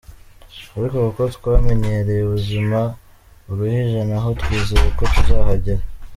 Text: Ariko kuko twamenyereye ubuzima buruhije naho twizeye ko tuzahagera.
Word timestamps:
Ariko 0.77 0.97
kuko 1.05 1.23
twamenyereye 1.35 2.21
ubuzima 2.25 2.79
buruhije 3.45 3.99
naho 4.09 4.27
twizeye 4.39 4.87
ko 4.97 5.03
tuzahagera. 5.13 5.83